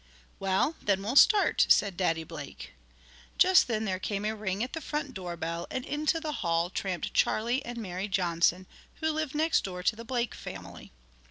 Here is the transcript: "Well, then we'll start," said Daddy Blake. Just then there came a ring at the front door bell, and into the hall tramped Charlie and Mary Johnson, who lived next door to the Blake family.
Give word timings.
"Well, 0.39 0.77
then 0.81 1.03
we'll 1.03 1.15
start," 1.15 1.63
said 1.69 1.95
Daddy 1.95 2.23
Blake. 2.23 2.71
Just 3.37 3.67
then 3.67 3.85
there 3.85 3.99
came 3.99 4.25
a 4.25 4.35
ring 4.35 4.63
at 4.63 4.73
the 4.73 4.81
front 4.81 5.13
door 5.13 5.37
bell, 5.37 5.67
and 5.69 5.85
into 5.85 6.19
the 6.19 6.31
hall 6.41 6.71
tramped 6.71 7.13
Charlie 7.13 7.63
and 7.63 7.77
Mary 7.77 8.07
Johnson, 8.07 8.65
who 8.95 9.11
lived 9.11 9.35
next 9.35 9.63
door 9.63 9.83
to 9.83 9.95
the 9.95 10.03
Blake 10.03 10.33
family. 10.33 10.91